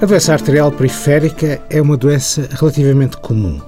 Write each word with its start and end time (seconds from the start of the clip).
A 0.00 0.06
doença 0.06 0.32
arterial 0.32 0.72
periférica 0.72 1.60
é 1.68 1.78
uma 1.78 1.94
doença 1.94 2.48
relativamente 2.52 3.18
comum. 3.18 3.60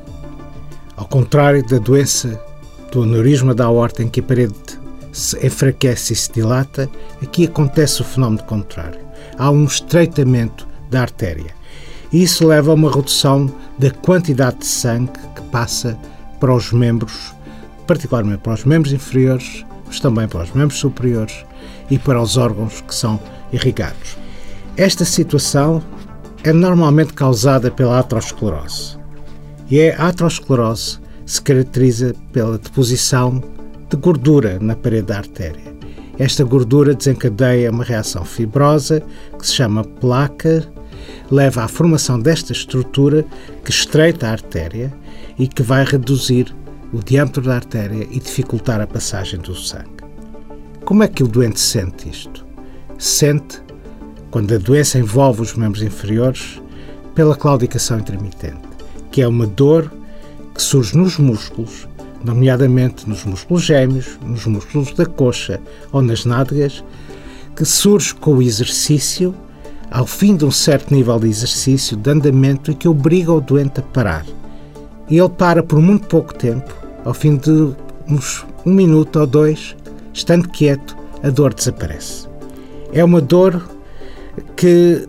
Ao 0.97 1.05
contrário 1.05 1.63
da 1.67 1.77
doença 1.77 2.43
do 2.91 3.03
aneurisma 3.03 3.55
da 3.55 3.67
aorta, 3.67 4.03
em 4.03 4.09
que 4.09 4.21
a 4.21 4.23
parede 4.23 4.55
se 5.13 5.37
enfraquece 5.47 6.15
e 6.15 6.17
se 6.17 6.33
dilata, 6.33 6.89
aqui 7.23 7.45
acontece 7.45 8.01
o 8.01 8.05
fenómeno 8.05 8.43
contrário. 8.45 8.99
Há 9.37 9.51
um 9.51 9.67
estreitamento 9.67 10.67
da 10.91 11.03
artéria. 11.03 11.55
E 12.11 12.23
isso 12.23 12.47
leva 12.47 12.71
a 12.71 12.75
uma 12.75 12.91
redução 12.91 13.55
da 13.79 13.91
quantidade 13.91 14.61
de 14.61 14.67
sangue 14.67 15.13
que 15.37 15.43
passa 15.51 15.99
para 16.41 16.55
os 16.55 16.73
membros, 16.73 17.35
particularmente 17.87 18.39
para 18.39 18.55
os 18.55 18.65
membros 18.65 18.95
inferiores, 18.95 19.67
mas 19.87 20.01
também 20.01 20.27
para 20.27 20.45
os 20.45 20.53
membros 20.53 20.81
superiores 20.81 21.45
e 21.91 21.99
para 21.99 22.23
os 22.23 22.39
órgãos 22.39 22.81
que 22.81 22.95
são 22.95 23.21
irrigados. 23.53 24.17
Esta 24.79 25.05
situação 25.05 25.83
é 26.45 26.53
normalmente 26.53 27.13
causada 27.13 27.71
pela 27.71 28.01
aterosclerose. 28.01 28.99
E 29.71 29.91
a 29.91 30.09
aterosclerose 30.09 30.99
se 31.25 31.41
caracteriza 31.41 32.15
pela 32.33 32.59
deposição 32.59 33.43
de 33.89 33.97
gordura 33.97 34.59
na 34.61 34.75
parede 34.75 35.07
da 35.07 35.19
artéria. 35.19 35.73
Esta 36.19 36.45
gordura 36.45 36.95
desencadeia 36.95 37.71
uma 37.71 37.85
reação 37.85 38.25
fibrosa 38.25 39.03
que 39.39 39.47
se 39.47 39.55
chama 39.55 39.85
placa, 39.85 40.67
leva 41.31 41.65
à 41.65 41.69
formação 41.69 42.19
desta 42.19 42.53
estrutura 42.53 43.25
que 43.65 43.71
estreita 43.71 44.27
a 44.27 44.33
artéria 44.33 44.93
e 45.39 45.47
que 45.47 45.63
vai 45.63 45.85
reduzir 45.85 46.55
o 46.93 46.99
diâmetro 46.99 47.43
da 47.43 47.55
artéria 47.55 48.07
e 48.11 48.21
dificultar 48.21 48.81
a 48.81 48.87
passagem 48.87 49.41
do 49.41 49.55
sangue. 49.55 50.03
Como 50.85 51.03
é 51.03 51.09
que 51.09 51.23
o 51.23 51.29
doente 51.29 51.61
sente 51.61 52.11
isto? 52.11 52.45
Sente 52.99 53.62
quando 54.33 54.55
a 54.55 54.59
doença 54.59 54.99
envolve 54.99 55.43
os 55.43 55.55
membros 55.55 55.83
inferiores, 55.83 56.59
pela 57.15 57.37
claudicação 57.37 57.99
intermitente, 57.99 58.63
que 59.11 59.21
é 59.21 59.29
uma 59.29 59.47
dor 59.47 59.93
que 60.55 60.63
surge 60.63 60.97
nos 60.97 61.19
músculos, 61.19 61.87
nomeadamente 62.25 63.07
nos 63.07 63.27
músculos 63.27 63.63
gêmeos, 63.63 64.19
nos 64.25 64.47
músculos 64.47 64.93
da 64.95 65.05
coxa 65.05 65.61
ou 65.93 66.01
nas 66.01 66.25
nádegas, 66.25 66.83
que 67.55 67.67
surge 67.67 68.15
com 68.15 68.37
o 68.37 68.43
exercício, 68.43 69.35
ao 69.91 70.07
fim 70.07 70.35
de 70.35 70.47
um 70.47 70.51
certo 70.51 70.95
nível 70.95 71.21
de 71.21 71.29
exercício, 71.29 71.95
de 71.95 72.11
andamento, 72.11 72.71
e 72.71 72.75
que 72.75 72.89
obriga 72.89 73.35
o 73.35 73.41
doente 73.41 73.81
a 73.81 73.83
parar. 73.83 74.25
E 75.11 75.19
ele 75.19 75.29
para 75.29 75.63
por 75.63 75.79
muito 75.79 76.07
pouco 76.07 76.33
tempo, 76.33 76.75
ao 77.05 77.13
fim 77.13 77.37
de 77.37 77.75
uns 78.09 78.47
um 78.65 78.73
minuto 78.73 79.21
ou 79.21 79.27
dois, 79.27 79.77
estando 80.15 80.49
quieto, 80.49 80.97
a 81.23 81.29
dor 81.29 81.53
desaparece. 81.53 82.27
É 82.95 83.05
uma 83.05 83.21
dor 83.21 83.63
que 84.63 85.09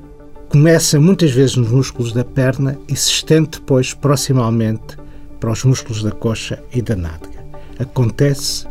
começa 0.50 1.00
muitas 1.00 1.30
vezes 1.30 1.56
nos 1.56 1.70
músculos 1.70 2.12
da 2.12 2.26
perna 2.26 2.76
e 2.90 2.96
se 2.96 3.12
estende 3.12 3.50
depois 3.52 3.94
proximalmente 3.94 4.98
para 5.40 5.52
os 5.52 5.64
músculos 5.64 6.02
da 6.02 6.10
coxa 6.10 6.64
e 6.74 6.82
da 6.82 6.96
nádega. 6.96 7.46
Acontece 7.78 8.66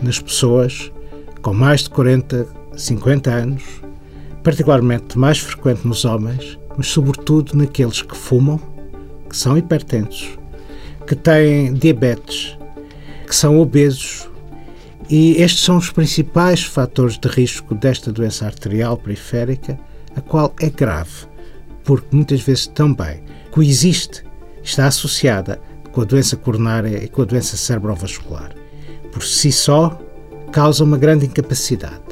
nas 0.00 0.18
pessoas 0.18 0.90
com 1.42 1.52
mais 1.52 1.82
de 1.82 1.90
40, 1.90 2.46
50 2.74 3.30
anos, 3.30 3.64
particularmente 4.42 5.18
mais 5.18 5.36
frequente 5.36 5.86
nos 5.86 6.06
homens, 6.06 6.58
mas 6.74 6.86
sobretudo 6.86 7.54
naqueles 7.54 8.00
que 8.00 8.16
fumam, 8.16 8.58
que 9.28 9.36
são 9.36 9.58
hipertensos, 9.58 10.38
que 11.06 11.14
têm 11.14 11.74
diabetes, 11.74 12.56
que 13.26 13.36
são 13.36 13.60
obesos 13.60 14.26
e 15.10 15.32
estes 15.32 15.62
são 15.62 15.76
os 15.76 15.90
principais 15.90 16.64
fatores 16.64 17.18
de 17.18 17.28
risco 17.28 17.74
desta 17.74 18.10
doença 18.10 18.46
arterial 18.46 18.96
periférica, 18.96 19.78
a 20.16 20.20
qual 20.20 20.54
é 20.60 20.68
grave, 20.68 21.26
porque 21.84 22.14
muitas 22.14 22.40
vezes 22.40 22.66
também 22.66 23.22
coexiste, 23.50 24.24
está 24.62 24.86
associada 24.86 25.60
com 25.92 26.00
a 26.00 26.04
doença 26.04 26.36
coronária 26.36 27.04
e 27.04 27.08
com 27.08 27.22
a 27.22 27.24
doença 27.24 27.56
cerebrovascular. 27.56 28.52
Por 29.12 29.22
si 29.22 29.52
só, 29.52 30.00
causa 30.50 30.82
uma 30.82 30.98
grande 30.98 31.26
incapacidade, 31.26 32.02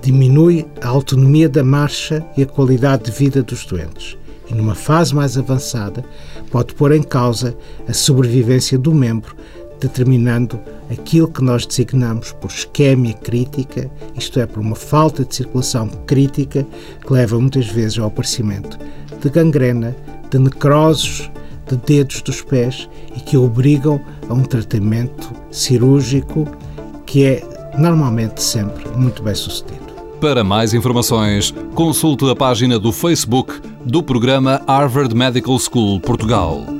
diminui 0.00 0.66
a 0.80 0.88
autonomia 0.88 1.48
da 1.48 1.62
marcha 1.62 2.24
e 2.36 2.42
a 2.42 2.46
qualidade 2.46 3.04
de 3.04 3.10
vida 3.10 3.42
dos 3.42 3.66
doentes 3.66 4.16
e, 4.50 4.54
numa 4.54 4.74
fase 4.74 5.14
mais 5.14 5.38
avançada, 5.38 6.04
pode 6.50 6.74
pôr 6.74 6.92
em 6.92 7.02
causa 7.02 7.56
a 7.86 7.92
sobrevivência 7.92 8.78
do 8.78 8.94
membro 8.94 9.36
determinando 9.80 10.60
aquilo 10.90 11.28
que 11.28 11.42
nós 11.42 11.66
designamos 11.66 12.32
por 12.32 12.50
isquémia 12.50 13.14
crítica, 13.14 13.90
isto 14.14 14.38
é, 14.38 14.46
por 14.46 14.60
uma 14.60 14.76
falta 14.76 15.24
de 15.24 15.34
circulação 15.34 15.88
crítica 16.06 16.66
que 17.04 17.12
leva 17.12 17.40
muitas 17.40 17.66
vezes 17.66 17.98
ao 17.98 18.08
aparecimento 18.08 18.78
de 19.20 19.28
gangrena, 19.30 19.96
de 20.30 20.38
necroses 20.38 21.30
de 21.70 21.76
dedos 21.76 22.20
dos 22.22 22.42
pés 22.42 22.88
e 23.16 23.20
que 23.20 23.36
obrigam 23.36 24.00
a 24.28 24.34
um 24.34 24.42
tratamento 24.42 25.32
cirúrgico 25.50 26.46
que 27.06 27.24
é 27.24 27.72
normalmente 27.78 28.42
sempre 28.42 28.84
muito 28.96 29.22
bem 29.22 29.34
sucedido. 29.34 29.78
Para 30.20 30.44
mais 30.44 30.74
informações, 30.74 31.54
consulte 31.74 32.28
a 32.28 32.36
página 32.36 32.78
do 32.78 32.92
Facebook 32.92 33.60
do 33.84 34.02
programa 34.02 34.60
Harvard 34.66 35.14
Medical 35.14 35.58
School 35.58 35.98
Portugal. 36.00 36.79